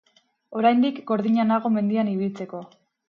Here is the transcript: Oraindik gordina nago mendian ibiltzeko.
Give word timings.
Oraindik 0.61 0.97
gordina 1.11 1.45
nago 1.51 1.73
mendian 1.77 2.11
ibiltzeko. 2.15 2.63